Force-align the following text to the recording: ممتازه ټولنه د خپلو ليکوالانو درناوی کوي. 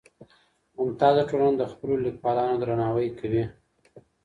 ممتازه 0.77 1.23
ټولنه 1.29 1.57
د 1.57 1.63
خپلو 1.71 1.93
ليکوالانو 2.05 2.53
درناوی 2.61 3.09
کوي. 3.19 3.43